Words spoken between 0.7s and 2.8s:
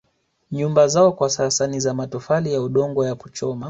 zao kwa sasa ni za matofali ya